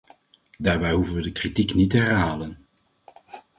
Daarbij 0.57 0.91
hoeven 0.91 1.13
wij 1.13 1.23
de 1.23 1.31
kritiek 1.31 1.73
niet 1.73 1.89
te 1.89 1.97
herhalen. 1.97 2.65